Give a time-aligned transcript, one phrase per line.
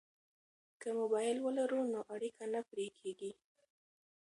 [0.81, 3.31] که موبایل ولرو نو اړیکه نه پرې کیږي.